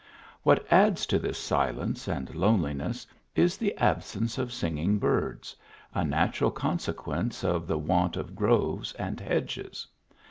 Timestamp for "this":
1.19-1.37